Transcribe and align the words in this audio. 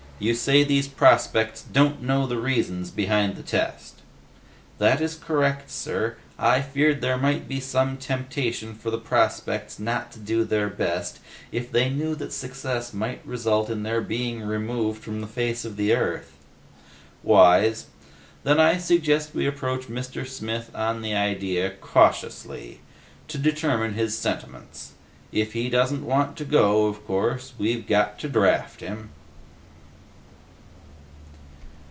You 0.23 0.35
say 0.35 0.63
these 0.63 0.87
prospects 0.87 1.63
don't 1.63 2.03
know 2.03 2.27
the 2.27 2.37
reasons 2.37 2.91
behind 2.91 3.35
the 3.35 3.41
test?" 3.41 4.03
"That 4.77 5.01
is 5.01 5.15
correct, 5.15 5.71
sir. 5.71 6.15
I 6.37 6.61
feared 6.61 7.01
there 7.01 7.17
might 7.17 7.47
be 7.47 7.59
some 7.59 7.97
temptation 7.97 8.75
for 8.75 8.91
the 8.91 8.99
prospects 8.99 9.77
to 9.77 9.83
not 9.83 10.23
do 10.23 10.43
their 10.43 10.69
best, 10.69 11.17
if 11.51 11.71
they 11.71 11.89
knew 11.89 12.13
that 12.13 12.31
success 12.31 12.93
might 12.93 13.25
result 13.25 13.67
in 13.71 13.81
their 13.81 13.99
being 13.99 14.43
removed 14.43 15.01
from 15.03 15.21
the 15.21 15.25
face 15.25 15.65
of 15.65 15.75
the 15.75 15.91
Earth." 15.91 16.33
"Wise. 17.23 17.87
Then 18.43 18.59
I 18.59 18.77
suggest 18.77 19.33
we 19.33 19.47
approach 19.47 19.87
Mr. 19.87 20.27
Smith 20.27 20.69
on 20.75 21.01
the 21.01 21.15
idea, 21.15 21.71
cautiously, 21.71 22.81
to 23.27 23.39
determine 23.39 23.95
his 23.95 24.15
sentiments. 24.15 24.91
If 25.31 25.53
he 25.53 25.67
doesn't 25.67 26.05
want 26.05 26.37
to 26.37 26.45
go, 26.45 26.85
of 26.85 27.07
course, 27.07 27.53
we've 27.57 27.87
got 27.87 28.19
to 28.19 28.29
draft 28.29 28.81
him." 28.81 29.09